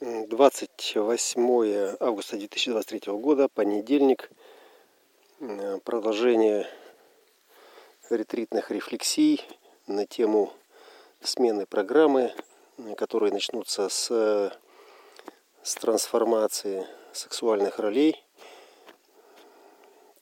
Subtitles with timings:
[0.00, 4.28] 28 августа 2023 года, понедельник,
[5.84, 6.66] продолжение
[8.10, 9.40] ретритных рефлексий
[9.86, 10.52] на тему
[11.22, 12.34] смены программы,
[12.96, 14.52] которые начнутся с,
[15.62, 18.20] с трансформации сексуальных ролей.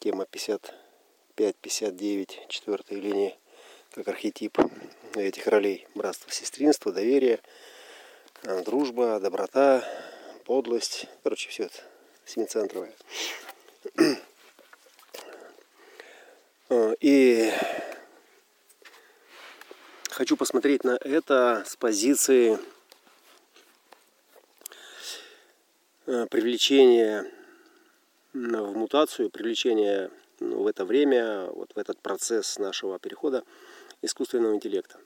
[0.00, 0.26] Тема
[1.38, 3.38] 55-59, четвертой линии,
[3.92, 4.58] как архетип
[5.14, 5.88] этих ролей.
[5.94, 7.71] Братство, сестринство, доверие– Э,
[8.42, 9.84] дружба, доброта,
[10.44, 11.06] подлость.
[11.22, 11.78] Короче, все это
[12.24, 12.92] семицентровое.
[16.68, 17.52] Э, и
[20.10, 22.58] хочу посмотреть на это с позиции
[26.06, 27.30] э, привлечения
[28.32, 33.44] в мутацию, привлечения ну, в это время, вот в этот процесс нашего перехода
[34.00, 34.98] искусственного интеллекта.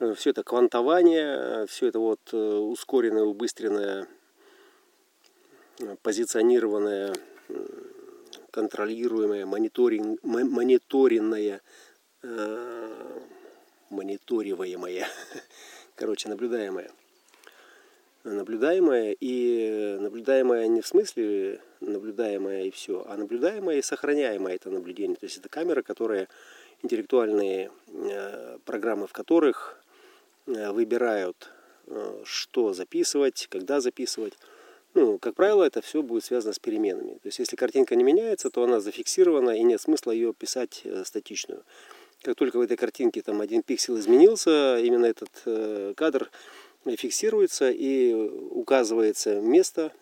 [0.00, 4.06] Э, все это квантование, все это вот э, ускоренное, убыстренное,
[5.80, 7.14] э, позиционированное,
[8.50, 11.60] контролируемое, мониторинг, мониторенное,
[13.90, 15.06] мониториваемое,
[15.96, 16.90] короче, наблюдаемое.
[18.24, 25.16] Наблюдаемое и наблюдаемое не в смысле наблюдаемое и все, а наблюдаемое и сохраняемое это наблюдение.
[25.16, 26.28] То есть это камера, которая
[26.82, 27.70] интеллектуальные
[28.64, 29.87] программы, в которых Э,
[30.48, 31.50] выбирают,
[31.86, 34.34] э, что записывать, когда записывать.
[34.94, 37.14] Ну, как правило, это все будет связано с переменами.
[37.14, 41.04] То есть, если картинка не меняется, то она зафиксирована, и нет смысла ее писать э,
[41.04, 41.64] статичную.
[42.22, 46.30] Как только в этой картинке там один пиксель изменился, именно этот кадр
[46.84, 49.92] фиксируется и указывается место,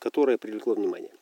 [0.00, 1.12] которое привлекло внимание.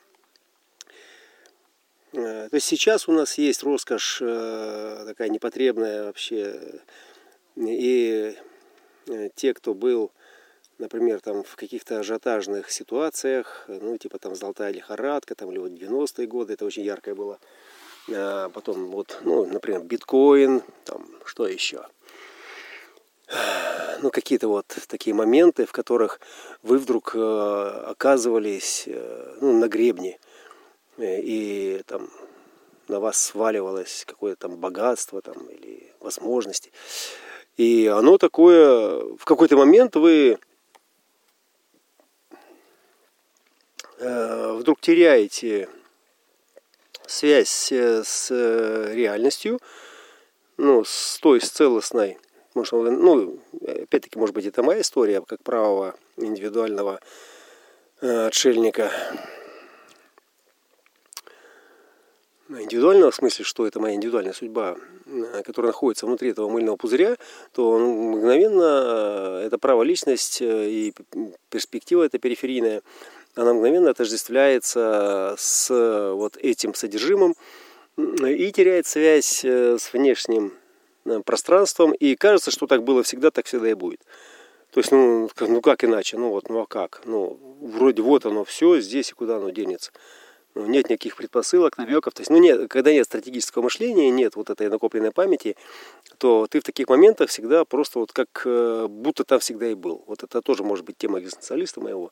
[2.12, 6.80] То есть сейчас у нас есть роскошь такая непотребная вообще
[7.56, 8.36] и
[9.08, 10.12] э, те, кто был,
[10.78, 16.26] например, там в каких-то ажиотажных ситуациях, ну, типа там золотая лихорадка, там, или вот 90-е
[16.26, 17.38] годы, это очень яркое было.
[18.08, 21.86] А потом вот, ну, например, биткоин, там, что еще?
[24.02, 26.20] Ну, какие-то вот такие моменты, в которых
[26.62, 27.18] вы вдруг э,
[27.86, 30.18] оказывались э, ну, на гребне.
[30.98, 32.10] И там
[32.88, 36.72] на вас сваливалось какое-то там богатство там, или возможности.
[37.56, 40.38] И оно такое, в какой-то момент вы
[43.98, 45.68] э, вдруг теряете
[47.06, 49.58] связь с реальностью,
[50.58, 52.18] ну, с той, с целостной,
[52.56, 57.00] может, ну, опять-таки, может быть, это моя история, как правого индивидуального
[58.00, 58.90] э, отшельника,
[62.48, 64.76] индивидуального, в смысле, что это моя индивидуальная судьба,
[65.06, 67.16] э, которая находится внутри этого мыльного пузыря,
[67.52, 70.94] то мгновенно э, это право личность э, и
[71.50, 72.82] перспектива эта периферийная,
[73.34, 75.68] она мгновенно отождествляется с
[76.14, 77.34] вот этим содержимым
[77.98, 80.52] и теряет связь с внешним
[81.24, 84.00] пространством, и кажется, что так было всегда, так всегда и будет.
[84.70, 87.02] То есть, ну, ну как иначе, ну вот, ну а как?
[87.04, 89.92] Ну, вроде вот оно все, здесь и куда оно денется.
[90.56, 92.14] Ну, нет никаких предпосылок, намеков.
[92.14, 95.54] То есть, ну, нет, когда нет стратегического мышления, нет вот этой накопленной памяти,
[96.16, 100.02] то ты в таких моментах всегда просто вот как э, будто там всегда и был.
[100.06, 102.10] Вот это тоже может быть тема экзистенциалиста моего.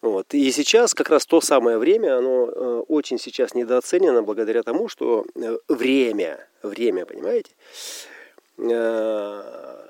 [0.00, 0.32] Вот.
[0.32, 5.26] И сейчас как раз то самое время, оно э, очень сейчас недооценено благодаря тому, что
[5.34, 7.50] э, время, время, понимаете,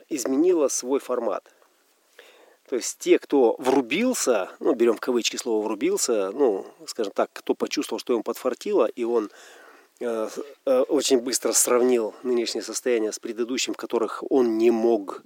[0.09, 1.45] изменило свой формат.
[2.71, 7.57] То есть те, кто врубился, ну, берем в кавычки слово врубился, ну, скажем так, кто
[7.57, 9.29] почувствовал, что ему подфартило, и он
[9.99, 10.29] э,
[10.67, 15.25] э, очень быстро сравнил нынешнее состояние с предыдущим, в которых он не мог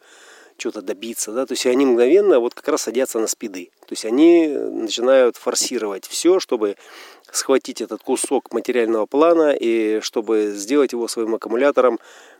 [0.56, 4.06] что-то добиться, да, то есть они мгновенно вот как раз садятся на спиды, то есть
[4.06, 6.76] они начинают форсировать все, чтобы
[7.30, 11.98] схватить этот кусок материального плана и чтобы сделать его своим аккумулятором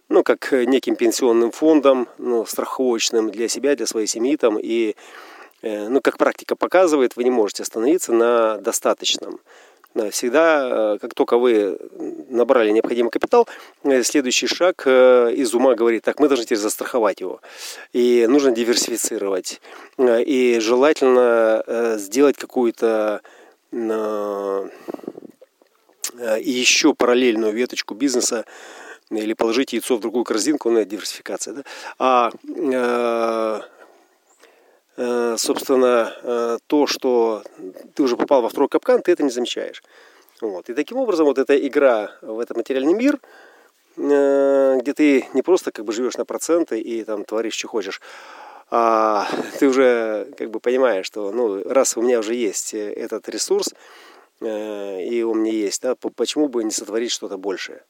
[0.09, 4.59] ну, как неким пенсионным фондом, ну, страховочным для себя, для своей семьи там.
[4.59, 4.97] И,
[5.63, 9.41] э, ну, как практика показывает, вы не можете остановиться на достаточном.
[10.11, 11.79] Всегда, э, как только вы
[12.29, 13.49] набрали необходимый капитал,
[13.85, 17.41] э, следующий шаг из ума говорит, так, мы должны теперь застраховать его.
[17.93, 19.61] И нужно диверсифицировать.
[19.99, 23.21] И желательно сделать какую-то
[26.41, 28.45] еще параллельную веточку бизнеса,
[29.11, 31.63] или положить яйцо в другую корзинку, ну, это диверсификация, да?
[31.99, 33.61] А, э,
[34.97, 37.43] э, собственно, э, то, что
[37.95, 39.83] ты уже попал во второй капкан, ты это не замечаешь.
[40.41, 40.69] Вот.
[40.69, 43.21] И таким образом вот эта игра в этот материальный мир,
[43.97, 48.01] э, где ты не просто как бы живешь на проценты и там творишь, что хочешь,
[48.71, 49.29] а
[49.59, 53.69] ты уже как бы понимаешь, что ну, раз у меня уже есть этот ресурс,
[54.41, 57.83] и он мне есть, да, почему бы не сотворить что-то большее?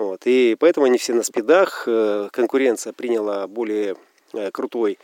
[0.00, 0.22] Вот.
[0.24, 1.84] И поэтому они все на спидах,
[2.32, 3.96] конкуренция приняла более
[4.50, 4.98] крутой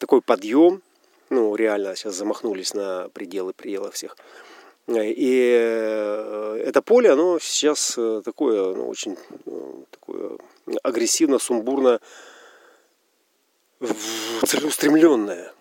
[0.00, 0.80] такой подъем,
[1.28, 4.16] ну, реально сейчас замахнулись на пределы предела всех.
[4.86, 10.38] И э, это поле, оно сейчас э, такое, ну, очень э, такое
[10.82, 12.00] агрессивно, сумбурно,
[14.46, 15.52] целеустремленное.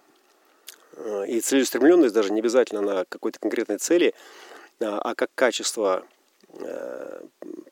[1.27, 4.13] И целеустремленность даже не обязательно на какой-то конкретной цели,
[4.79, 6.05] а, а как качество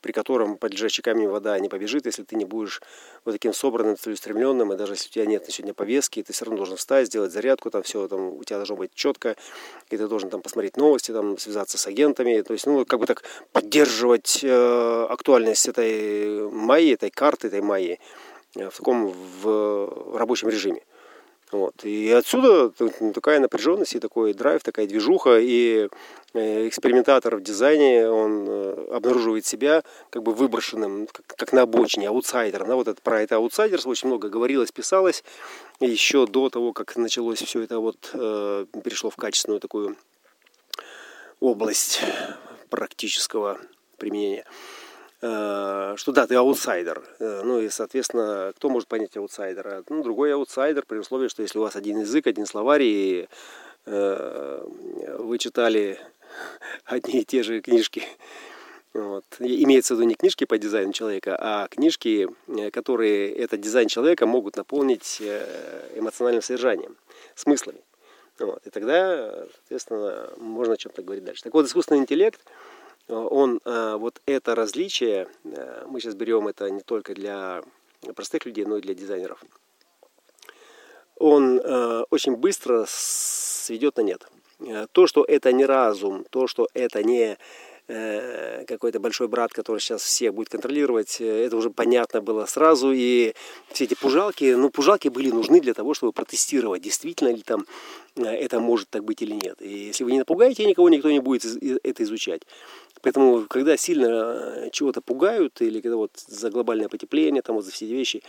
[0.00, 2.80] при котором под лежачий камень вода не побежит, если ты не будешь
[3.24, 6.44] вот таким собранным, целеустремленным, и даже если у тебя нет на сегодня повестки, ты все
[6.44, 9.36] равно должен встать, сделать зарядку, там все, там у тебя должно быть четко,
[9.90, 13.06] и ты должен там посмотреть новости, там связаться с агентами, то есть, ну, как бы
[13.06, 13.22] так
[13.52, 17.98] поддерживать э, актуальность этой майи, этой карты, этой майи
[18.54, 20.82] э, в таком в рабочем режиме.
[21.52, 21.84] Вот.
[21.84, 22.70] И отсюда
[23.14, 25.38] такая напряженность и такой драйв, такая движуха.
[25.38, 25.88] И
[26.34, 32.08] э, экспериментатор в дизайне, он э, обнаруживает себя как бы выброшенным, как, как на обочине,
[32.08, 32.66] аутсайдер.
[32.66, 35.22] Да, вот это, про это аутсайдерство очень много говорилось, писалось.
[35.78, 39.96] Еще до того, как началось все это, вот э, перешло в качественную такую
[41.38, 42.00] область
[42.70, 43.60] практического
[43.98, 44.44] применения.
[45.22, 47.02] Э, что да, ты аутсайдер.
[47.18, 49.82] Э, ну и, соответственно, кто может понять аутсайдера?
[49.88, 53.28] Ну, другой аутсайдер при условии, что если у вас один язык, один словарь, и
[53.86, 54.66] э,
[55.18, 55.98] вы читали
[56.84, 58.02] одни и те же книжки,
[58.92, 59.24] вот.
[59.40, 62.28] Имеется в виду не книжки по дизайну человека, а книжки,
[62.72, 65.20] которые этот дизайн человека могут наполнить
[65.94, 66.96] эмоциональным содержанием,
[67.34, 67.80] смыслами.
[68.38, 68.66] Вот.
[68.66, 71.42] И тогда, соответственно, можно о чем-то говорить дальше.
[71.42, 72.40] Так вот, искусственный интеллект–
[73.08, 77.62] он э, вот это различие, э, мы сейчас берем это не только для
[78.14, 79.42] простых людей, но и для дизайнеров,
[81.16, 84.28] он э, очень быстро сведет на нет.
[84.92, 87.36] То, что это не разум, то, что это не
[87.86, 92.92] какой-то большой брат, который сейчас всех будет контролировать, это уже понятно было сразу.
[92.92, 93.34] И
[93.70, 97.64] все эти пужалки, ну, пужалки были нужны для того, чтобы протестировать, действительно ли там
[98.16, 99.60] это может так быть или нет.
[99.60, 102.42] И если вы не напугаете никого, никто не будет это изучать.
[103.02, 107.70] Поэтому, когда сильно э, чего-то пугают, или когда вот за глобальное потепление, там вот за
[107.70, 108.22] все эти вещи,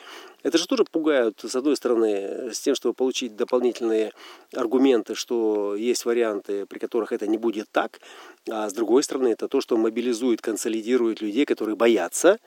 [0.43, 4.11] это же тоже пугают, с одной стороны, с тем, чтобы получить дополнительные
[4.53, 7.99] аргументы, что есть варианты, при которых это не будет так,
[8.49, 12.37] а с другой стороны, это то, что мобилизует, консолидирует людей, которые боятся,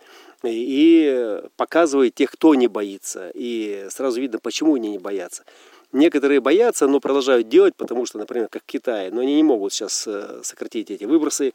[0.42, 3.30] и показывает тех, кто не боится.
[3.34, 5.44] И сразу видно, почему они не боятся.
[5.92, 10.06] Некоторые боятся, но продолжают делать, потому что, например, как Китай, но они не могут сейчас
[10.06, 11.52] э, сократить эти выбросы,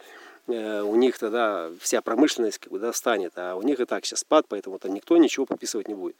[0.48, 4.06] Э, у них тогда вся промышленность как бы, да, встанет, а у них и так
[4.06, 6.16] сейчас спад, поэтому там никто ничего подписывать не будет.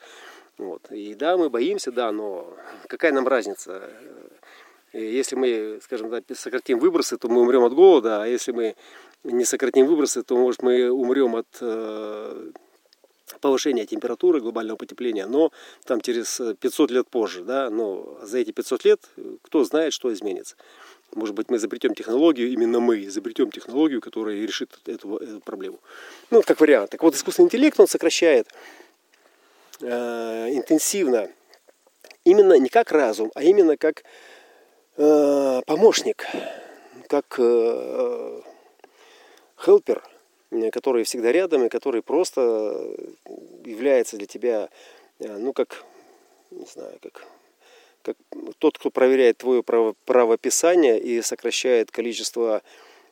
[0.58, 0.92] Вот.
[0.92, 2.54] И да, мы боимся, да, но
[2.88, 3.90] какая нам разница?
[4.96, 8.76] Э, если мы, скажем так, сократим выбросы, то мы умрем от голода, а если мы
[9.24, 12.52] не сократим выбросы, то, может, мы умрем от э,
[13.42, 15.52] повышения температуры, глобального потепления, но
[15.86, 19.02] там через 500 лет позже, да, но за эти 500 лет
[19.42, 20.56] кто знает, что изменится.
[21.14, 25.80] Может быть, мы изобретем технологию, именно мы изобретем технологию, которая решит эту, эту проблему.
[26.30, 26.92] Ну, как вариант.
[26.92, 28.48] Так вот, искусственный интеллект, он сокращает
[29.82, 31.30] э, интенсивно,
[32.24, 34.04] именно не как разум, а именно как
[34.98, 36.26] э, помощник,
[37.08, 38.42] как э,
[39.64, 40.04] хелпер,
[40.72, 42.96] который всегда рядом и который просто
[43.64, 44.70] является для тебя,
[45.20, 45.84] э, ну, как,
[46.52, 47.28] не знаю, как
[48.06, 48.18] как
[48.60, 52.62] тот, кто проверяет твое право, правописание и сокращает количество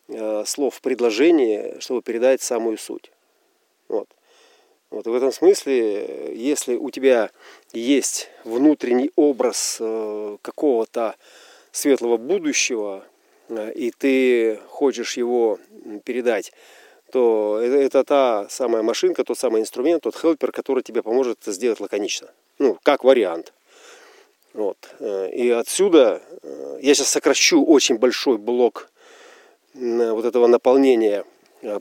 [0.08, 3.12] э, слов в предложении, чтобы передать самую суть.
[3.88, 4.08] Вот.
[4.92, 7.32] Вот в этом смысле, если у тебя
[7.72, 11.16] есть внутренний образ э, какого-то
[11.74, 13.04] светлого будущего,
[13.50, 15.60] э, и ты хочешь его
[16.06, 16.54] передать,
[17.12, 21.52] то это, это та самая машинка, тот самый инструмент, тот хелпер, который тебе поможет это
[21.52, 22.30] сделать лаконично.
[22.60, 23.54] Ну, как вариант.
[24.54, 24.78] Вот.
[25.00, 28.90] Э, и отсюда э, я сейчас сокращу очень большой блок
[29.74, 31.26] вот этого наполнения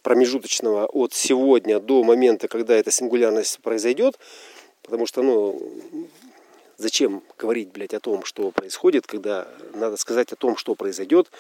[0.03, 4.19] промежуточного от сегодня до момента, когда эта сингулярность произойдет.
[4.83, 5.61] Потому что, ну,
[6.83, 11.31] зачем говорить, блядь, о том, что происходит, когда надо сказать о том, что произойдет,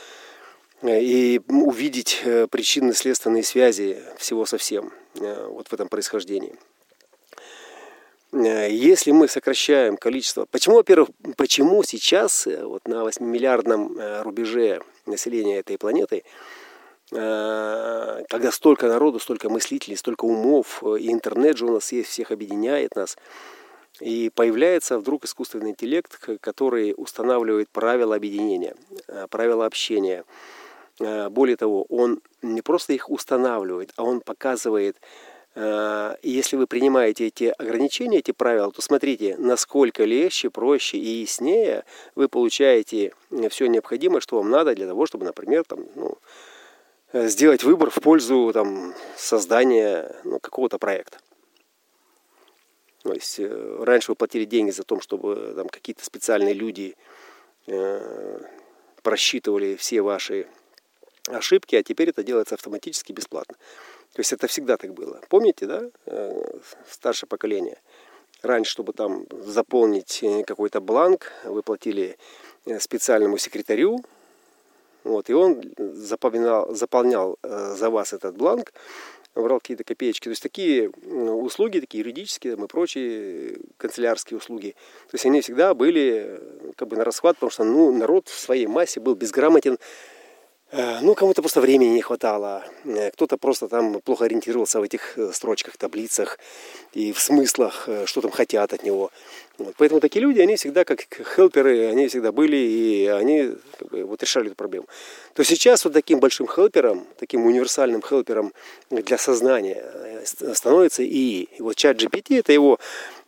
[0.82, 6.56] и увидеть причинно-следственные связи всего совсем вот в этом происхождении.
[8.32, 10.46] Э, если мы сокращаем количество...
[10.46, 16.24] Почему, во-первых, почему сейчас э, вот на 8-миллиардном э, рубеже населения этой планеты,
[17.10, 22.96] когда столько народу, столько мыслителей, столько умов, и интернет же у нас есть, всех объединяет
[22.96, 23.18] нас,
[24.02, 28.74] И появляется вдруг искусственный интеллект, который устанавливает правила объединения,
[29.30, 30.24] правила общения.
[30.98, 34.96] Более того, он не просто их устанавливает, а он показывает,
[35.56, 41.84] и если вы принимаете эти ограничения, эти правила, то смотрите, насколько легче, проще и яснее
[42.16, 43.12] вы получаете
[43.50, 46.18] все необходимое, что вам надо для того, чтобы, например, там, ну,
[47.12, 51.18] сделать выбор в пользу там, создания ну, какого-то проекта.
[53.02, 56.96] То есть э, раньше вы платили деньги за то, чтобы там какие-то специальные люди
[57.66, 58.40] э,
[59.02, 60.46] просчитывали все ваши
[61.28, 63.56] ошибки, а теперь это делается автоматически бесплатно.
[64.12, 65.20] То есть это всегда так было.
[65.28, 67.78] Помните, да, э, старшее поколение?
[68.42, 72.18] Раньше, чтобы там заполнить э, какой-то бланк, вы платили
[72.66, 74.04] э, специальному секретарю,
[75.04, 78.72] вот, и он заполнял, заполнял за вас этот бланк,
[79.34, 80.24] брал какие-то копеечки.
[80.24, 84.74] То есть такие услуги, такие юридические там, и прочие канцелярские услуги,
[85.10, 86.40] то есть они всегда были
[86.76, 89.78] как бы на расхват, потому что ну, народ в своей массе был безграмотен, Э,
[91.02, 95.30] ну, кому-то просто времени не хватало, э, кто-то просто там плохо ориентировался в этих э,
[95.32, 96.38] строчках, таблицах
[96.94, 99.10] и в смыслах, что там хотят от него.
[99.58, 99.74] Вот.
[99.76, 104.22] Поэтому такие люди, они всегда как хелперы, они всегда были, и они как бы, вот,
[104.22, 104.86] решали эту проблему.
[105.34, 108.54] То сейчас вот таким большим хелпером, таким универсальным хелпером
[108.88, 109.84] для сознания
[110.24, 111.02] становится.
[111.02, 112.78] И вот чат GPT это его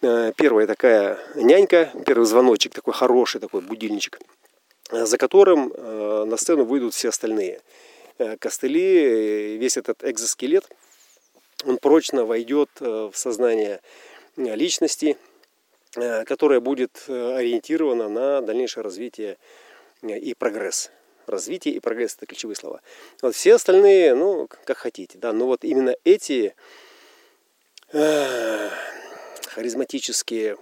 [0.00, 4.43] первая такая нянька, первый звоночек, такой хороший такой будильничек– Э,
[4.90, 7.60] за которым э, на сцену выйдут все остальные.
[8.18, 10.68] Э, костыли, весь этот экзоскелет,
[11.64, 13.80] он прочно войдет в сознание
[14.36, 15.16] личности,
[16.26, 19.38] которая будет ориентирована на дальнейшее развитие
[20.02, 20.90] и прогресс.
[21.26, 22.82] Развитие и прогресс– это ключевые слова.
[23.22, 26.54] Вот все остальные, ну, как хотите, да, но вот именно эти
[27.90, 30.58] харизматические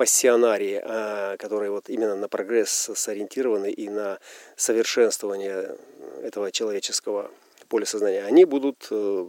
[0.00, 4.18] пассионарии, а, которые вот именно на прогресс сориентированы и на
[4.56, 5.76] совершенствование
[6.22, 7.30] этого человеческого
[7.68, 9.26] поля сознания, они будут э,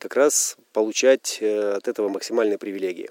[0.00, 3.10] как раз получать э, от этого максимальные привилегии.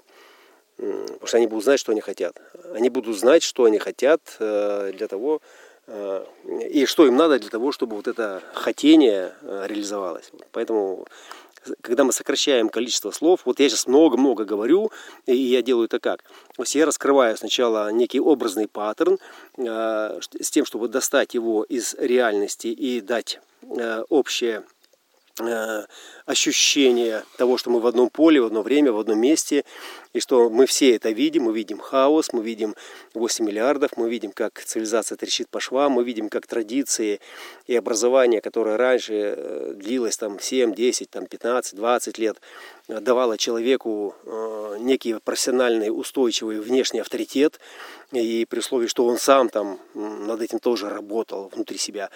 [0.76, 2.36] Потому что они будут знать, что они хотят.
[2.74, 5.40] Они будут знать, что они хотят э, для того,
[6.68, 10.32] и что им надо для того, чтобы вот это хотение реализовалось.
[10.50, 11.06] Поэтому
[11.80, 14.90] когда мы сокращаем количество слов, вот я сейчас много-много говорю,
[15.26, 16.22] и я делаю это как?
[16.56, 19.18] То есть я раскрываю сначала некий образный паттерн
[19.56, 24.64] э, с тем, чтобы достать его из реальности и дать э, общее
[26.24, 29.64] ощущение того, что мы в одном поле, в одно время, в одном месте,
[30.12, 32.74] и что мы все это видим, мы видим хаос, мы видим
[33.14, 37.20] 8 миллиардов, мы видим, как цивилизация трещит по швам, мы видим, как традиции
[37.66, 42.40] и образование, которое раньше э, длилось там 7, 10, там 15, 20 лет,
[42.88, 44.14] э, давало человеку
[44.78, 47.60] некий профессиональный устойчивый внешний авторитет,
[48.12, 52.10] и при условии, что он сам там над этим тоже работал внутри себя,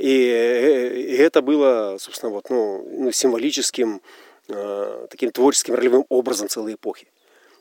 [0.00, 4.00] и, и это было, собственно, вот, ну, ну, символическим,
[4.48, 7.06] а, таким творческим ролевым образом целой эпохи.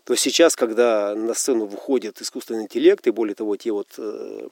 [0.05, 4.49] То сейчас, когда на сцену выходит искусственный интеллект, и более того, те вот э,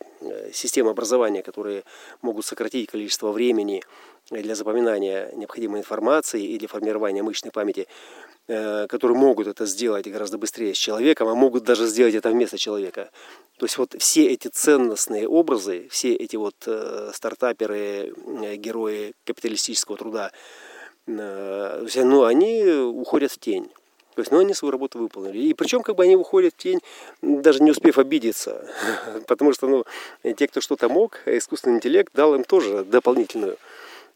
[0.54, 1.84] системы образования, которые
[2.22, 3.84] могут сократить количество времени
[4.30, 7.88] для запоминания необходимой информации и для формирования мышечной памяти,
[8.48, 12.58] Э, которые могут это сделать гораздо быстрее с человеком, а могут даже сделать это вместо
[12.58, 13.10] человека.
[13.58, 19.96] То есть вот все эти ценностные образы, все эти вот э, стартаперы, э, герои капиталистического
[19.96, 20.32] труда,
[21.08, 23.70] э, ну, они уходят в тень.
[24.16, 25.38] То есть, ну, они свою работу выполнили.
[25.40, 26.82] И причем, как бы они уходят в тень,
[27.22, 28.68] даже не успев обидеться.
[29.28, 29.86] Потому что, ну,
[30.34, 33.58] те, кто что-то мог, искусственный интеллект дал им тоже дополнительную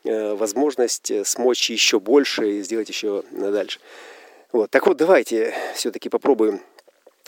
[0.03, 3.79] э, возможность смочь еще больше и сделать еще дальше.
[4.51, 4.69] Вот.
[4.69, 6.61] Так вот, давайте все-таки попробуем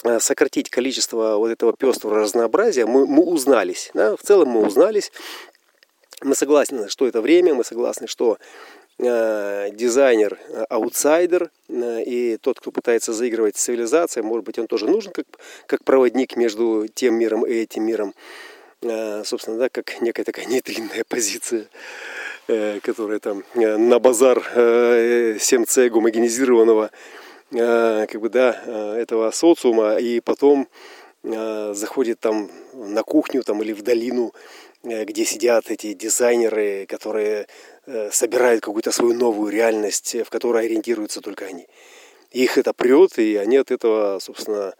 [0.04, 2.86] э, сократить количество вот этого пестрого разнообразия.
[2.86, 3.92] Мы, мы узнались.
[3.94, 4.16] Да?
[4.18, 5.12] В целом мы узнались.
[6.22, 8.38] Мы согласны, что это время, мы согласны, что э,
[9.00, 14.88] дизайнер э, аутсайдер, э, и тот, кто пытается заигрывать с цивилизацией, может быть, он тоже
[14.88, 15.26] нужен как,
[15.68, 18.14] как проводник между тем миром и этим миром.
[18.82, 21.68] Э, собственно, да, как некая такая нейтринная позиция.
[22.50, 26.92] Э, которая там э, на базар 7C э, гомогенизированного
[27.50, 30.68] как бы, да, этого социума, и потом
[31.24, 34.34] заходит там на кухню там, или в долину,
[34.84, 37.48] где сидят эти дизайнеры, которые
[38.12, 41.68] собирают какую-то свою новую реальность, в которой ориентируются только они.
[42.32, 44.74] Их это прет, и они от этого, собственно,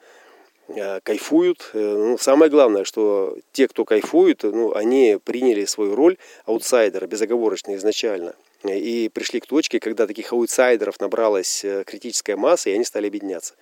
[0.70, 1.70] Э, кайфуют.
[1.74, 7.76] Э, ну, самое главное, что те, кто кайфует, ну, они приняли свою роль аутсайдера безоговорочно
[7.76, 8.36] изначально.
[8.64, 13.56] И пришли к точке, когда таких аутсайдеров набралась э, критическая масса, и они стали объединяться.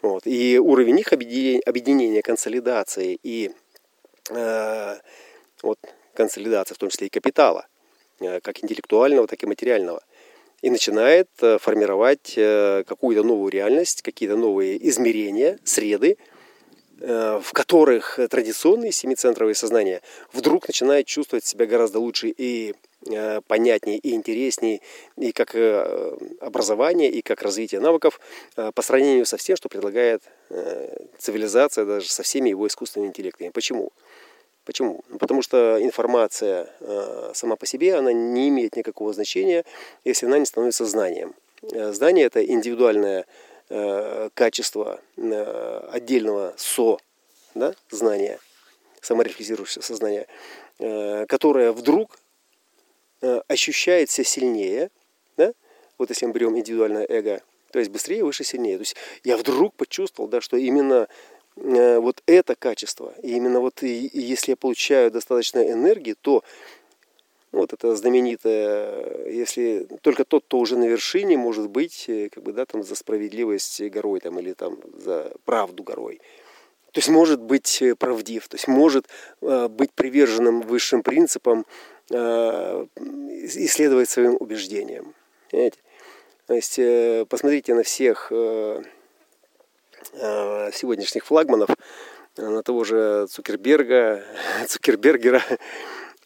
[0.00, 0.26] Вот.
[0.26, 3.50] И уровень их объединения, объединения консолидации и
[4.30, 4.96] э,
[5.62, 5.78] вот,
[6.14, 7.73] консолидации, в том числе и капитала, э,
[8.42, 10.02] как интеллектуального, так и материального.
[10.62, 16.16] И начинает э, формировать э, какую-то новую реальность, какие-то новые измерения, среды,
[17.00, 20.00] э, в которых традиционные семицентровые сознания
[20.32, 22.74] вдруг начинают чувствовать себя гораздо лучше и
[23.06, 24.80] Э, понятнее и интереснее
[25.18, 28.18] и как э, образование, и как развитие навыков
[28.56, 30.22] э, по сравнению со всем, что предлагает
[31.18, 33.48] цивилизация, даже со всеми его искусственными интеллектами.
[33.48, 33.92] Почему?
[34.64, 35.04] Почему?
[35.08, 36.68] Ну, потому что информация
[37.34, 39.64] сама по себе, она не имеет никакого значения,
[40.04, 41.34] если она не становится знанием.
[41.62, 43.26] Знание– это индивидуальное
[44.34, 46.98] качество отдельного со,
[47.54, 48.38] да, знания,
[49.02, 50.26] саморефлексирующего сознания,
[51.28, 52.18] которое вдруг
[53.24, 54.90] Э, ощущает себя сильнее,
[55.38, 55.54] да?
[55.96, 57.40] вот если мы берем индивидуальное эго,
[57.72, 58.76] то есть быстрее, выше, сильнее.
[58.76, 61.06] То есть я вдруг почувствовал, да, что именно э,
[61.56, 66.42] вот это качество, и именно вот если я получаю достаточно энергии, то
[67.52, 72.52] вот это знаменитое, если только тот, кто уже на вершине, может быть, э, как бы,
[72.52, 76.20] да, там за справедливость горой, там, или там за правду горой.
[76.90, 79.06] То есть может быть правдив, то есть может
[79.40, 81.64] быть приверженным высшим принципам,
[82.10, 85.14] Э, исследовать своим убеждениям.
[85.50, 85.78] Понимаете?
[86.46, 88.82] То есть э, посмотрите на всех э,
[90.72, 91.70] сегодняшних флагманов,
[92.36, 94.24] на того же Цукерберга,
[94.66, 95.42] Цукербергера,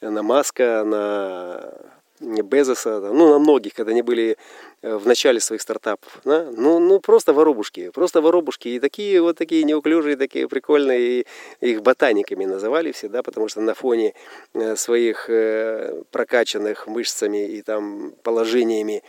[0.00, 1.72] на Маска, на
[2.20, 4.36] Безоса, ну, на многих, когда они были
[4.82, 6.20] э, в начале своих стартапов.
[6.24, 6.50] Да?
[6.50, 8.68] Ну, ну, просто воробушки, просто воробушки.
[8.68, 11.26] И такие вот такие неуклюжие, такие прикольные, и
[11.60, 14.14] их ботаниками называли всегда, потому что на фоне
[14.54, 19.02] э, своих э, прокачанных мышцами и там положениями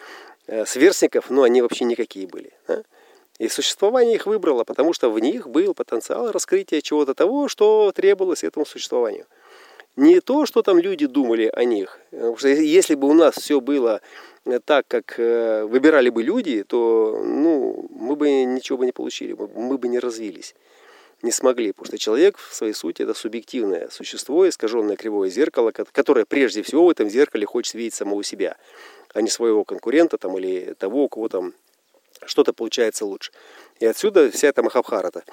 [0.66, 2.52] сверстников, ну, они вообще никакие были.
[2.68, 2.84] Да?
[3.40, 8.44] И существование их выбрало, потому что в них был потенциал раскрытия чего-то того, что требовалось
[8.44, 9.26] этому существованию
[10.00, 12.00] не то, что там люди думали о них.
[12.12, 14.02] Потому что если бы у нас все было
[14.46, 19.34] э, так, как э, выбирали бы люди, то ну, мы бы ничего бы не получили,
[19.34, 20.56] мы бы не развились,
[21.22, 21.74] не смогли.
[21.74, 26.86] Потому что человек в своей сути это субъективное существо, искаженное кривое зеркало, которое прежде всего
[26.86, 28.56] в этом зеркале хочет видеть самого себя,
[29.14, 31.54] а не своего конкурента там, или того, у кого там
[32.26, 33.32] что-то получается лучше.
[33.80, 35.24] И отсюда вся эта Махабхарата.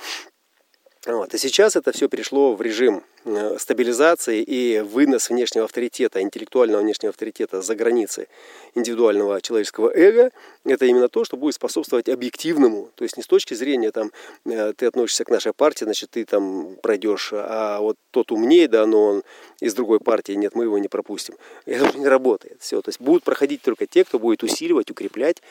[1.06, 1.32] Вот.
[1.34, 7.10] И сейчас это все перешло в режим э, стабилизации и вынос внешнего авторитета, интеллектуального внешнего
[7.10, 8.26] авторитета за границы
[8.74, 10.32] индивидуального человеческого эго.
[10.64, 14.10] Это именно то, что будет способствовать объективному, то есть не с точки зрения там
[14.46, 18.84] э, ты относишься к нашей партии, значит ты там пройдешь, а вот тот умнее, да,
[18.84, 19.22] но он
[19.60, 21.34] из другой партии, нет, мы его не пропустим.
[21.66, 22.58] Это уже не работает.
[22.60, 22.80] Все.
[22.82, 25.42] То есть будут проходить только те, кто будет усиливать, укреплять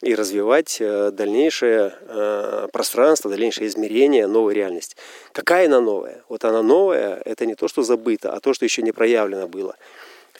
[0.00, 1.94] и развивать э, дальнейшее
[2.72, 4.96] пространство, дальнейшее измерение новой реальности.
[5.32, 6.22] Какая она новая?
[6.28, 9.76] Вот она новая, это не то, что забыто, а то, что еще не проявлено было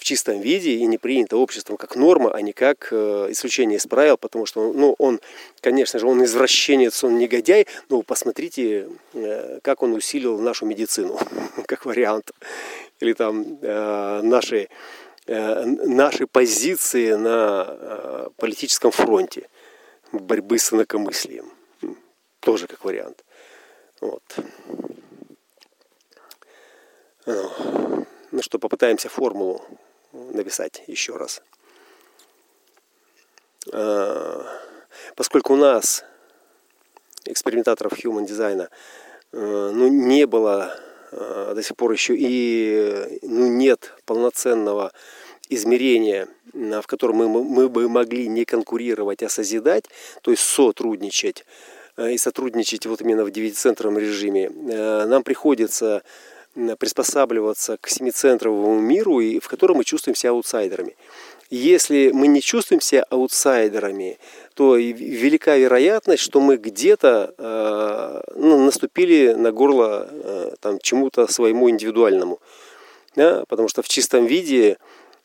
[0.02, 3.87] в чистом виде и не принято обществом как норма, а не как э, исключение из
[3.87, 5.20] правил, потому что ну, он,
[5.61, 11.18] конечно же, он извращенец, он негодяй, но посмотрите, э, как он усилил нашу медицину,
[11.66, 12.32] как вариант,
[13.02, 14.68] или там э, наши,
[15.26, 19.48] э, наши позиции на э, политическом фронте
[20.12, 21.50] борьбы с инакомыслием,
[22.38, 23.24] тоже как вариант.
[24.00, 24.22] Вот.
[27.26, 29.64] Ну, ну что, попытаемся формулу
[30.12, 31.42] написать еще раз.
[33.72, 34.46] А,
[35.16, 36.04] поскольку у нас,
[37.24, 38.68] экспериментаторов human дизайна,
[39.32, 44.92] э, ну, не было э, до сих пор еще и ну, нет полноценного
[45.48, 49.85] измерения, в котором мы, мы бы могли не конкурировать, а созидать,
[50.22, 51.44] то есть сотрудничать,
[51.96, 56.03] Э, и сотрудничать вот именно в девятицентровом режиме, э, нам приходится
[56.79, 60.94] приспосабливаться к семицентровому миру, в котором мы чувствуем себя аутсайдерами.
[61.54, 64.18] Если мы не чувствуем себя аутсайдерами,
[64.54, 70.08] то велика вероятность, что мы где-то э, ну, наступили на горло
[70.60, 72.40] там, чему-то своему индивидуальному.
[73.16, 73.44] Да?
[73.48, 74.78] Потому что в чистом виде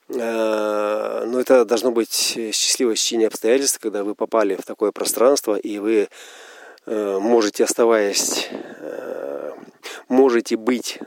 [0.09, 5.79] э, ну, это должно быть счастливое стечение обстоятельств, когда вы попали в такое пространство, и
[5.79, 6.07] вы
[6.89, 9.51] Э, можете оставаясь, э,
[10.07, 10.99] можете быть,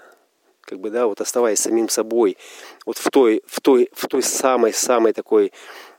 [0.70, 2.38] как бы, да, вот оставаясь самим собой,
[2.86, 5.52] вот в той, в той, в той самой, самой такой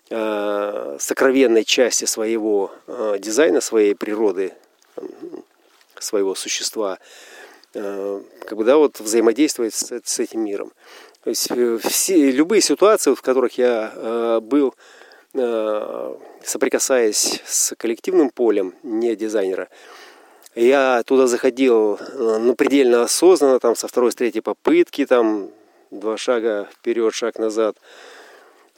[0.09, 4.53] э, сокровенной части своего э, дизайна, своей природы,
[5.99, 6.99] своего существа,
[7.73, 10.71] э, как бы, да, вот взаимодействовать с, с этим миром.
[11.21, 14.73] То есть э, все, любые ситуации, в которых я э, был,
[15.33, 19.69] Э, соприкасаясь с коллективным полем не дизайнера,
[20.55, 25.49] Я туда заходил ну, предельно осознанно, там со второй, с третьей попытки, там
[25.91, 27.77] два шага вперед, шаг назад.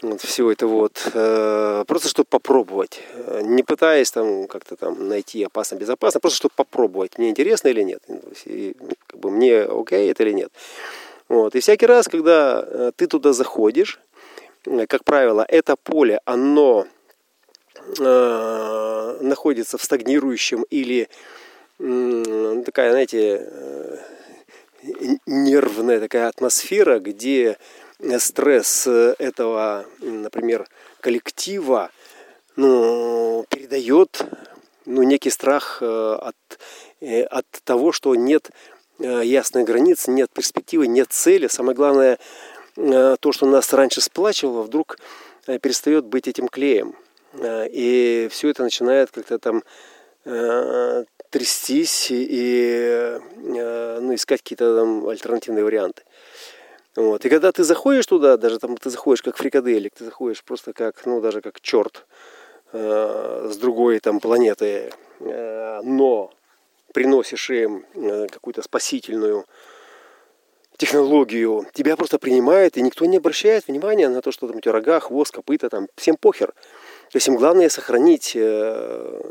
[0.04, 1.10] Вот все это вот.
[1.14, 3.02] Э, просто чтобы попробовать.
[3.42, 8.04] Не пытаясь там как-то там найти опасно, безопасно, просто чтобы попробовать, мне интересно или нет.
[8.46, 8.76] И,
[9.08, 10.52] как бы, мне окей это или нет.
[11.30, 11.56] Вот.
[11.56, 14.00] И всякий раз, когда э, ты туда заходишь,
[14.66, 16.86] э, как правило, это поле, оно
[17.98, 21.08] э, находится в стагнирующем или э,
[21.84, 23.98] такая, знаете, э,
[25.26, 27.58] нервная такая атмосфера, где
[28.19, 30.67] стресс этого, например,
[31.02, 31.91] коллектива
[32.56, 34.22] ну, передает
[34.86, 36.36] ну, некий страх э, от,
[37.02, 38.52] э, от того, что нет
[39.00, 41.48] ясных границ, нет перспективы, нет цели.
[41.48, 42.19] Самое главное,
[42.76, 44.98] то, что нас раньше сплачивало, вдруг
[45.46, 46.96] перестает быть этим клеем.
[47.43, 49.63] И все это начинает как-то там
[51.34, 56.04] трястись и ну, искать какие-то там альтернативные варианты.
[56.96, 57.26] Вот.
[57.26, 61.06] И когда ты заходишь туда, даже там ты заходишь как фрикаделик, ты заходишь просто как,
[61.08, 62.06] ну, даже как черт
[62.72, 66.32] э, с другой там планеты, э, но
[66.93, 69.46] приносишь им э, какую-то спасительную
[70.78, 74.74] технологию, тебя просто принимают, и никто не обращает внимания на то, что там у тебя
[74.74, 76.54] рога, хвост, копыта, там, всем похер.
[77.12, 79.22] То есть им главное сохранить э,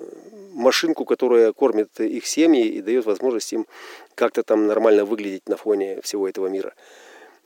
[0.54, 3.66] машинку, которая кормит их семьи и дает возможность им
[4.14, 6.74] как-то там нормально выглядеть на фоне всего этого мира.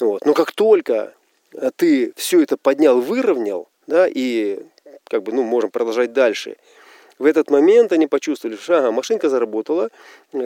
[0.01, 0.25] Вот.
[0.27, 1.15] Но как только
[1.77, 4.61] ты все это поднял, выровнял, да, и
[5.09, 6.57] как бы, ну, можем продолжать дальше,
[7.19, 9.91] в этот момент они почувствовали, что ага, машинка заработала,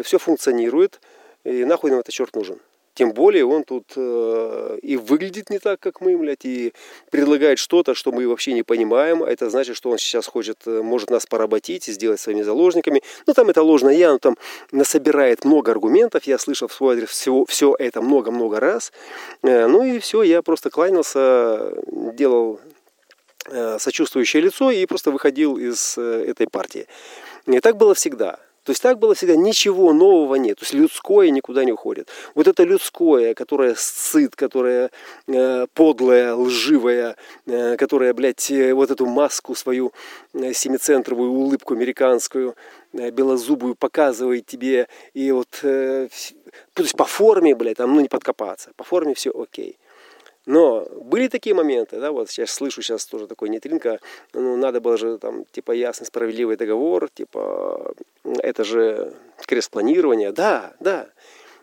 [0.05, 1.01] все функционирует,
[1.43, 2.61] и нахуй нам этот черт нужен.
[2.95, 6.73] Тем более он тут э, и выглядит не так, как мы, блядь, и
[7.11, 9.23] предлагает что-то, что мы вообще не понимаем.
[9.23, 13.03] А это значит, что он сейчас хочет, э, может нас поработить и сделать своими заложниками.
[13.27, 14.37] Ну, там это ложно я, но там
[14.73, 16.25] насобирает много аргументов.
[16.25, 18.93] Я слышал в свой адрес все, все это много-много раз.
[19.43, 22.61] Э, ну и все, я просто кланялся, делал
[23.47, 26.87] э, сочувствующее лицо и просто выходил из э, этой партии.
[27.47, 28.39] И так было всегда.
[28.65, 30.59] То есть так было всегда, ничего нового нет.
[30.59, 32.09] То есть людское никуда не уходит.
[32.35, 34.91] Вот это людское, которое сыт, которое
[35.27, 39.93] э, подлое, лживое, э, которое, блядь, э, вот эту маску свою
[40.35, 42.55] э, семицентровую улыбку американскую,
[42.93, 44.89] э, белозубую показывает тебе.
[45.15, 46.09] И вот, э,
[46.75, 48.73] то есть по форме, блядь, там, ну не подкопаться.
[48.77, 49.79] По форме все окей.
[50.47, 54.01] Но были такие моменты, да, вот сейчас слышу сейчас тоже такой нейтринка,
[54.33, 59.13] ну, надо было же там, типа, ясный, справедливый договор, типа, это же
[59.47, 61.09] крест-планирование, да, да.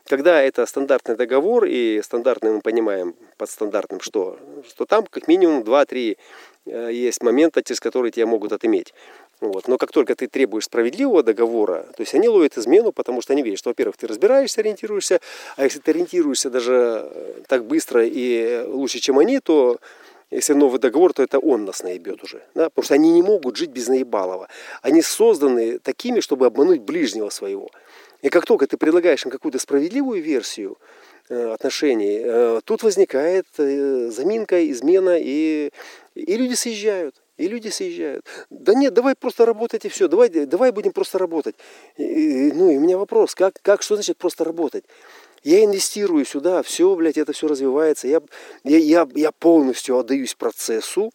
[0.06, 4.40] Когда это стандартный договор, и стандартный мы понимаем под стандартным что?
[4.66, 6.18] Что там как минимум 2-3
[6.66, 8.94] э, есть момента, через которые тебя могут отыметь.
[9.40, 9.68] Вот.
[9.68, 13.44] Но как только ты требуешь справедливого договора, то есть они ловят измену, потому что они
[13.44, 15.20] видят, что, во-первых, ты разбираешься, ориентируешься,
[15.56, 19.78] а если ты ориентируешься даже э, так быстро и лучше, чем они, то
[20.32, 22.42] если новый договор, то это он нас наебет уже.
[22.56, 22.70] Да?
[22.70, 24.48] Потому что они не могут жить без наебалова.
[24.82, 27.70] Они созданы такими, чтобы обмануть ближнего своего.
[28.24, 30.80] И как только ты предлагаешь им какую-то справедливую версию
[31.30, 35.70] э, отношений, э, тут возникает заминка, измена, и,
[36.16, 37.16] и люди съезжают.
[37.38, 38.26] И люди съезжают.
[38.50, 40.08] Да нет, давай просто работать и все.
[40.08, 41.56] Давай, давай будем просто работать.
[41.96, 44.84] И, ну и у меня вопрос, как, как, что значит просто работать?
[45.44, 48.08] Я инвестирую сюда, все, блядь, это все развивается.
[48.08, 48.22] Я,
[48.64, 51.12] я, я, я полностью отдаюсь процессу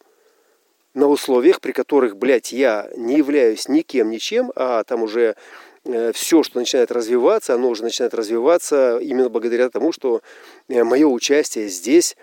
[0.93, 5.35] на условиях, при которых, блядь, я не являюсь никем, ничем, а там уже
[5.85, 10.21] э, все, что начинает развиваться, оно уже начинает развиваться именно благодаря тому, что
[10.69, 12.15] э, мое участие здесь,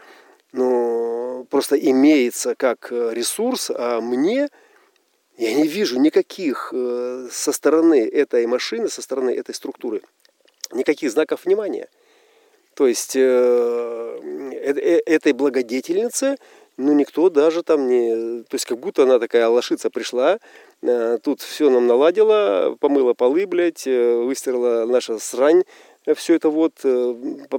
[0.53, 4.49] ну, просто имеется как э, ресурс, а мне
[5.37, 10.03] я не вижу никаких э, со стороны этой машины, со стороны этой структуры,
[10.73, 11.89] никаких знаков внимания.
[12.75, 16.37] То есть э, этой благодетельнице,
[16.77, 18.43] ну никто даже там не...
[18.45, 20.39] То есть как будто она такая лошица пришла,
[21.23, 25.65] тут все нам наладила, помыла полы, блядь, выстирала наша срань,
[26.15, 27.15] все это вот э,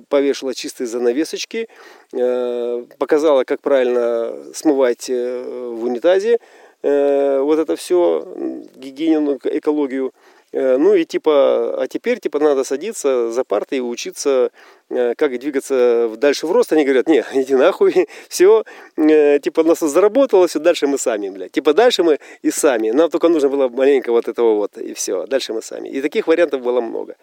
[0.10, 1.68] повешала чистые занавесочки,
[2.14, 6.40] э, показала, как правильно смывать э, в унитазе
[6.84, 8.26] вот это все,
[8.76, 10.14] гигиену, экологию.
[10.52, 14.50] Ну и типа, а теперь типа надо садиться за партой и учиться,
[14.90, 16.74] как двигаться дальше в рост.
[16.74, 18.64] Они говорят, не, иди нахуй, все,
[18.98, 21.52] типа нас заработало, все, дальше мы сами, блядь.
[21.52, 22.90] Типа дальше мы и сами.
[22.90, 25.88] Нам только нужно было маленько вот этого вот, и все, дальше мы сами.
[25.88, 27.16] И таких вариантов было много.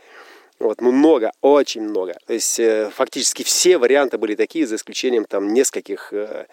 [0.58, 2.14] Вот, много, очень много.
[2.26, 6.46] То есть э, фактически все варианты были такие, за исключением там нескольких, э,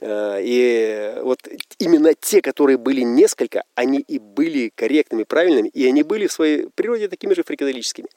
[0.00, 1.40] Э, и вот
[1.78, 6.68] именно те, которые были несколько, они и были корректными, правильными, и они были в своей
[6.74, 8.08] природе такими же фрикаделическими.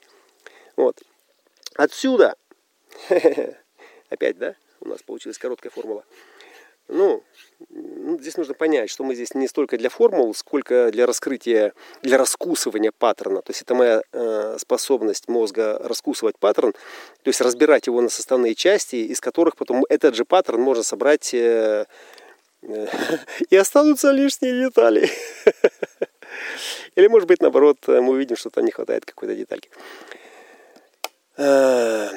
[0.75, 1.01] Вот.
[1.75, 2.35] Отсюда,
[4.09, 6.03] опять, да, у нас получилась короткая формула.
[6.89, 7.21] Ну,
[7.69, 12.17] ну, здесь нужно понять, что мы здесь не столько для формул, сколько для раскрытия, для
[12.17, 13.41] раскусывания паттерна.
[13.41, 18.55] То есть это моя э, способность мозга раскусывать паттерн, то есть разбирать его на составные
[18.55, 21.85] части, из которых потом этот же паттерн можно собрать э,
[22.61, 22.87] э,
[23.49, 25.09] и останутся лишние детали.
[26.95, 29.69] Или может быть наоборот, мы увидим, что там не хватает какой-то детальки.
[31.35, 32.09] Э,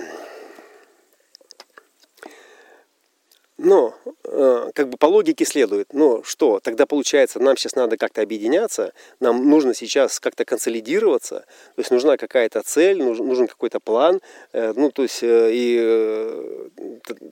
[3.62, 3.94] Но,
[4.24, 8.94] э, как бы по логике следует, ну что, тогда получается, нам сейчас надо как-то объединяться,
[9.20, 14.22] нам нужно сейчас как-то консолидироваться, то есть нужна какая-то цель, нужен, нужен какой-то план,
[14.54, 16.68] э, ну то есть э, и э,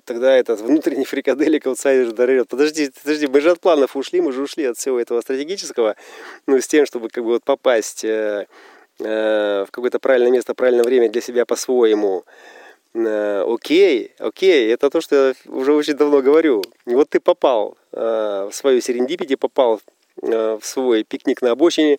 [0.04, 4.42] тогда этот внутренний фрикаделик аутсайдер дарит, подожди, подожди, мы же от планов ушли, мы же
[4.42, 5.96] ушли от всего этого стратегического,
[6.46, 8.46] ну с тем, чтобы как бы вот попасть э,
[8.98, 12.57] э, в какое-то правильное место, правильное время для себя по-своему, Э,
[12.94, 16.62] окей, окей, это то, что я уже очень давно говорю.
[16.86, 19.80] Вот ты попал э, в свою серендипити, попал
[20.22, 21.98] э, в свой пикник на обочине,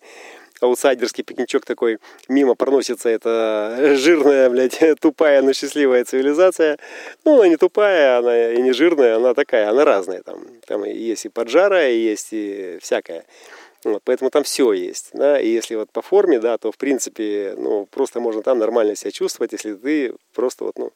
[0.60, 1.98] аутсайдерский пикничок такой,
[2.28, 6.78] мимо проносится эта жирная, блядь, тупая, но счастливая цивилизация.
[7.24, 10.22] Ну, она не тупая, она и не жирная, она такая, она разная.
[10.22, 13.24] Там, там есть и поджара, и есть и всякое.
[13.84, 15.10] Вот, поэтому там все есть.
[15.12, 15.40] Да?
[15.40, 19.10] И если вот по форме, да, то в принципе, ну, просто можно там нормально себя
[19.10, 20.92] чувствовать, если ты просто вот, ну,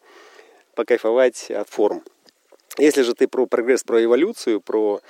[0.74, 2.02] покайфовать от форм.
[2.78, 5.00] Если же ты про прогресс, про эволюцию, про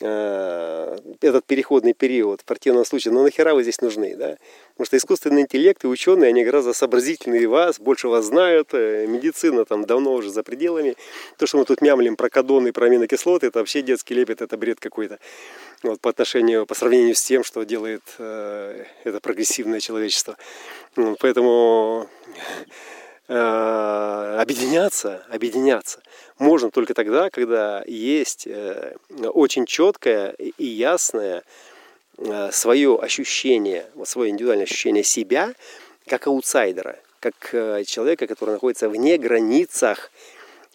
[0.00, 4.36] Э, этот переходный период в противном случае, ну нахера вы здесь нужны, да?
[4.74, 9.64] Потому что искусственный интеллект и ученые, они гораздо сообразительнее вас, больше вас знают, э, медицина
[9.64, 10.94] там давно уже за пределами.
[11.36, 14.78] То, что мы тут мямлим про кадоны, про аминокислоты, это вообще детский лепет, это бред
[14.78, 15.18] какой-то.
[15.82, 20.36] Вот, по отношению, по сравнению с тем, что делает э, это прогрессивное человечество.
[20.96, 22.08] Вот, поэтому
[23.30, 26.00] Э, объединяться, объединяться
[26.38, 31.42] можно только тогда, когда есть э, очень четкое и ясное
[32.16, 35.52] э, свое ощущение, вот свое индивидуальное ощущение себя
[36.06, 37.34] как аутсайдера, как
[37.86, 40.10] человека, который находится вне границах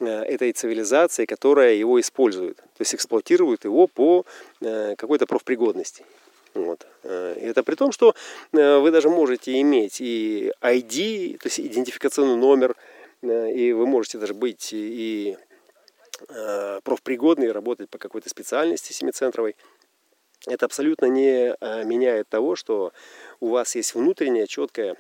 [0.08, 4.26] этой цивилизации, которая его использует, то есть эксплуатирует его по
[4.60, 6.06] какой-то профпригодности.
[6.54, 6.86] Вот.
[7.04, 8.14] Э, и это при том, что
[8.52, 12.76] э, вы даже можете иметь и ID, то есть идентификационный номер,
[13.22, 15.38] э, и вы можете даже быть и
[16.84, 19.56] профпригодный, работать по какой-то специальности семицентровой.
[20.46, 22.94] Это абсолютно не меняет того, что
[23.42, 24.96] у вас есть внутреннее четкое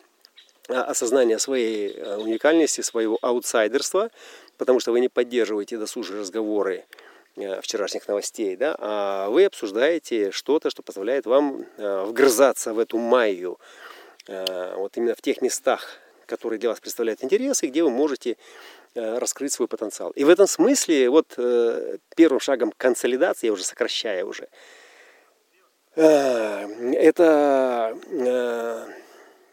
[0.67, 4.09] осознание своей уникальности, своего аутсайдерства,
[4.57, 6.85] потому что вы не поддерживаете досужие разговоры
[7.35, 12.99] Э, вчерашних новостей, да, а вы обсуждаете что-то, что позволяет вам э, вгрызаться в эту
[12.99, 13.59] майю,
[14.27, 18.37] э, вот именно в тех местах, которые для вас представляют интерес, и где вы можете
[18.93, 20.11] раскрыть свой потенциал.
[20.11, 21.35] И в этом смысле вот
[22.15, 24.47] первым шагом консолидации, я уже сокращаю уже,
[25.95, 27.97] это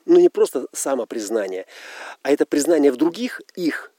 [0.04, 1.64] ну не просто самопризнание,
[2.22, 3.90] а это признание в других их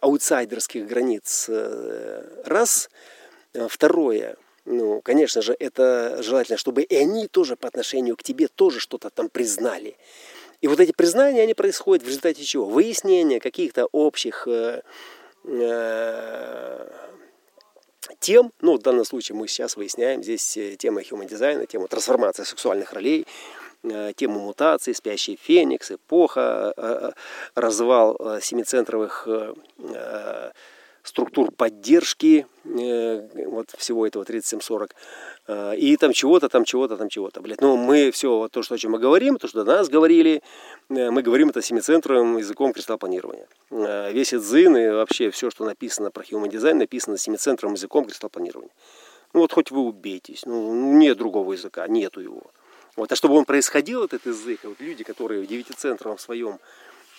[0.00, 1.46] аутсайдерских границ.
[1.48, 2.90] Э, раз.
[3.52, 4.36] Э, второе.
[4.64, 9.10] Ну, конечно же, это желательно, чтобы и они тоже по отношению к тебе тоже что-то
[9.10, 9.96] там признали.
[10.60, 12.66] И вот эти признания, они происходят в результате чего?
[12.66, 14.82] Выяснения каких-то общих э,
[18.18, 22.92] тем, ну, в данном случае мы сейчас выясняем здесь тему human дизайна, тему трансформации сексуальных
[22.92, 23.26] ролей,
[24.16, 27.10] тему мутаций, спящий феникс, эпоха, э, э,
[27.54, 29.28] развал семицентровых
[31.02, 34.92] структур поддержки вот всего этого 3740
[35.78, 37.60] и там чего-то, там чего-то, там чего-то, блядь.
[37.60, 40.42] Но мы все, то, что, о чем мы говорим, то, что до нас говорили,
[40.88, 43.46] мы говорим это семицентровым языком кристалл-планирования.
[43.70, 48.72] Весь дзин и вообще все, что написано про human дизайн, написано семицентровым языком кристалл-планирования.
[49.32, 52.42] Ну вот хоть вы убейтесь, ну нет другого языка, нету его.
[52.96, 56.58] Вот, а чтобы он происходил, этот язык, вот люди, которые в девятицентровом своем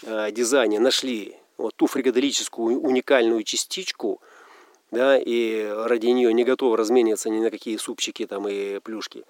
[0.03, 4.19] э, дизайне нашли вот ту фрикаделическую уникальную частичку,
[4.89, 9.23] да, и ради нее не готовы размениваться ни на какие супчики там и плюшки.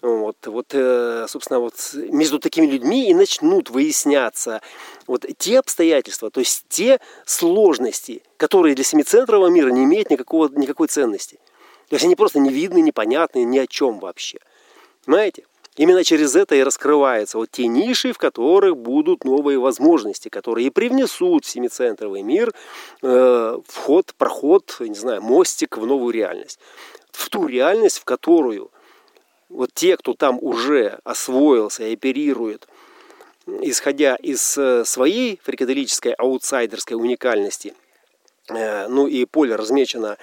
[0.00, 4.60] Вот, вот, э, собственно, вот между такими людьми и начнут выясняться
[5.06, 10.88] вот те обстоятельства, то есть те сложности, которые для семицентрового мира не имеют никакого, никакой
[10.88, 11.38] ценности.
[11.88, 14.38] То есть они просто не видны, непонятны, ни о чем вообще.
[15.04, 15.44] Понимаете?
[15.76, 20.70] Именно через это и раскрываются вот те ниши, в которых будут новые возможности, которые и
[20.70, 22.52] привнесут в семицентровый мир
[23.00, 26.58] э, вход, проход, не знаю, мостик в новую реальность.
[27.10, 28.70] В ту реальность, в которую
[29.48, 32.68] вот те, кто там уже освоился и оперирует,
[33.46, 37.74] исходя из э, своей фрикаделической аутсайдерской уникальности,
[38.48, 40.18] э, ну и поле размечено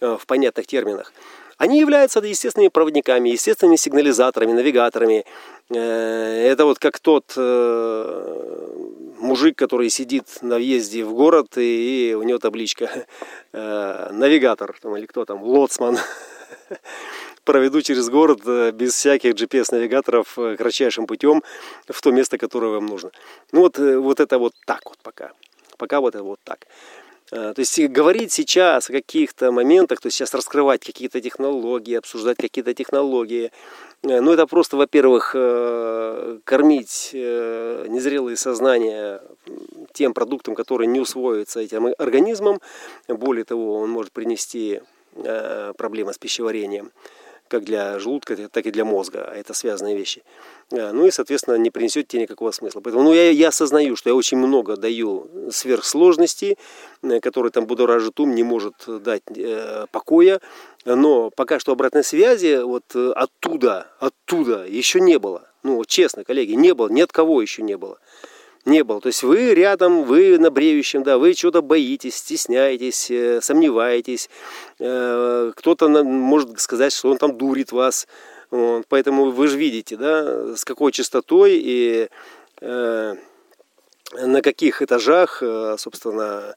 [0.00, 1.12] э, в понятных терминах,
[1.58, 5.24] они являются естественными проводниками, естественными сигнализаторами, навигаторами.
[5.70, 7.34] Это вот как тот
[9.18, 13.06] мужик, который сидит на въезде в город, и у него табличка
[13.52, 15.98] навигатор, там, или кто там, лоцман.
[17.44, 21.42] проведу через город э, без всяких GPS-навигаторов э, кратчайшим путем
[21.88, 23.10] в то место, которое вам нужно.
[23.52, 25.32] Ну вот, э, вот это вот так вот пока.
[25.76, 26.66] Пока вот это вот так.
[27.30, 32.74] То есть говорить сейчас о каких-то моментах, то есть сейчас раскрывать какие-то технологии, обсуждать какие-то
[32.74, 33.50] технологии,
[34.02, 35.32] ну это просто, во-первых,
[36.44, 39.22] кормить незрелые сознания
[39.94, 42.60] тем продуктом, который не усвоится этим организмом.
[43.08, 44.82] Более того, он может принести
[45.78, 46.92] проблемы с пищеварением
[47.54, 50.24] как для желудка, так и для мозга, а это связанные вещи.
[50.72, 52.80] А, ну и, соответственно, не принесет тебе никакого смысла.
[52.80, 56.56] Поэтому ну, я, я осознаю, что я очень много даю сверхсложностей,
[57.02, 60.40] э, которые там будоражит ум, не может дать э, покоя,
[60.84, 65.48] но пока что обратной связи вот э, оттуда, оттуда еще не было.
[65.62, 67.98] Ну, честно, коллеги, не было, ни от кого еще не было
[68.66, 69.00] не было.
[69.00, 74.30] То есть вы рядом, вы на бреющем, да, вы чего-то боитесь, стесняетесь, э, сомневаетесь.
[74.78, 78.06] Э, кто-то может сказать, что он там дурит вас.
[78.88, 82.08] Поэтому вы же видите, да, с какой частотой и
[82.60, 83.14] э,
[84.12, 85.42] на каких этажах,
[85.76, 86.54] собственно,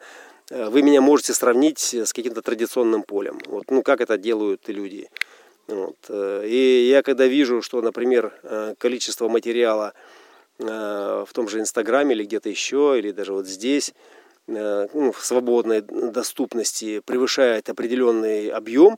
[0.51, 3.39] вы меня можете сравнить с каким-то традиционным полем.
[3.47, 5.09] Вот, ну, как это делают люди.
[5.67, 5.95] Вот.
[6.09, 8.31] И я когда вижу, что, например,
[8.77, 9.93] количество материала,
[10.59, 13.93] в том же Инстаграме или где-то еще, или даже вот здесь,
[14.47, 18.97] э, ну, в свободной доступности превышает определенный объем,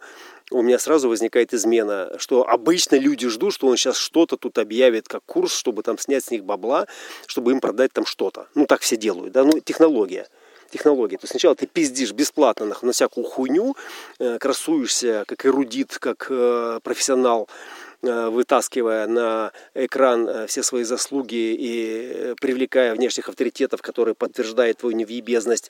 [0.51, 5.07] у меня сразу возникает измена, что обычно люди ждут, что он сейчас что-то тут объявит
[5.07, 6.87] как курс, чтобы там снять с них бабла,
[7.27, 8.47] чтобы им продать там что-то.
[8.55, 10.27] Ну, так все делают, да, ну, технология.
[10.71, 11.17] Технология.
[11.17, 13.75] То есть сначала ты пиздишь бесплатно на, всякую хуйню,
[14.19, 21.35] э, красуешься как эрудит, как э, профессионал, Э, вытаскивая на экран э, все свои заслуги
[21.35, 25.69] и э, привлекая внешних авторитетов, которые подтверждают твою невъебезность.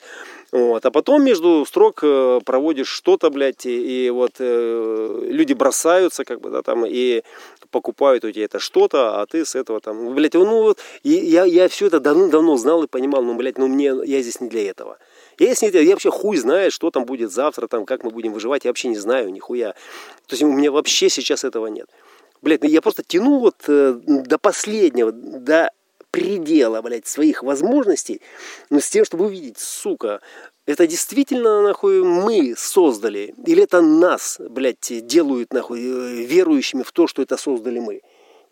[0.52, 0.86] Вот.
[0.86, 2.00] А потом между строк
[2.44, 7.22] проводишь что-то, блядь, и, вот э, люди бросаются, как бы, да, там, и
[7.70, 11.44] покупают у тебя это что-то, а ты с этого там, блядь, ну вот, и я,
[11.44, 14.68] я все это давно-давно знал и понимал, ну, блядь, ну мне, я здесь не для
[14.70, 14.98] этого.
[15.38, 18.64] Я, с я вообще хуй знает, что там будет завтра, там, как мы будем выживать,
[18.64, 19.72] я вообще не знаю, нихуя.
[20.26, 21.88] То есть у меня вообще сейчас этого нет.
[22.42, 25.70] Блядь, ну я просто тяну вот э, до последнего, до
[26.10, 28.20] предела, блядь, своих возможностей,
[28.68, 30.20] но ну, с тем, чтобы увидеть, сука,
[30.66, 33.34] это действительно, нахуй, мы создали?
[33.46, 38.02] Или это нас, блядь, делают, нахуй, э, верующими в то, что это создали мы?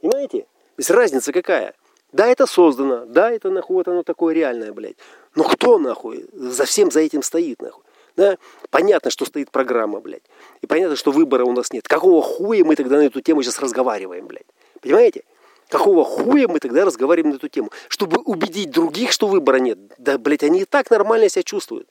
[0.01, 0.40] Понимаете?
[0.40, 1.74] То есть разница какая?
[2.12, 4.96] Да, это создано, да, это, нахуй, вот оно такое реальное, блядь.
[5.35, 7.83] Но кто, нахуй, за всем за этим стоит, нахуй?
[8.18, 8.37] Да?
[8.70, 10.24] Понятно, что стоит программа, блядь.
[10.61, 11.87] И понятно, что выбора у нас нет.
[11.87, 14.46] Какого хуя мы тогда на эту тему сейчас разговариваем, блядь?
[14.83, 15.22] Понимаете?
[15.68, 17.70] Какого хуя мы тогда разговариваем на эту тему?
[17.87, 19.78] Чтобы убедить других, что выбора нет.
[19.98, 21.87] Да, блядь, они и так нормально себя чувствуют.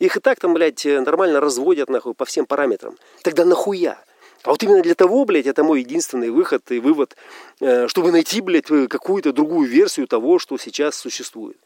[0.00, 2.96] Их и так там, блядь, нормально разводят, нахуй, по всем параметрам.
[3.22, 4.02] Тогда нахуя?
[4.42, 7.14] А вот именно для того, блядь, это мой единственный выход и вывод,
[7.60, 11.58] э, чтобы найти, блядь, какую-то другую версию того, что сейчас существует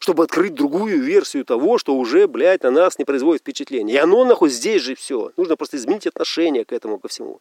[0.00, 3.96] чтобы открыть другую версию того, что уже, блядь, на нас не производит впечатление.
[3.96, 5.30] И оно, нахуй, здесь же все.
[5.36, 7.40] Нужно просто изменить отношение к этому, ко всему.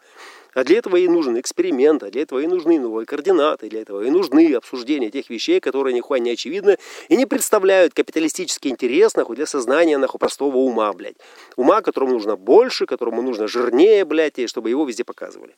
[0.53, 4.01] А для этого и нужен эксперимент, а для этого и нужны новые координаты, для этого
[4.01, 9.37] и нужны обсуждения тех вещей, которые нихуя не очевидны и не представляют капиталистический интерес, нахуй,
[9.37, 11.15] для сознания, нахуй, простого ума, блядь.
[11.55, 15.55] Ума, которому нужно больше, которому нужно жирнее, блядь, и чтобы его везде показывали.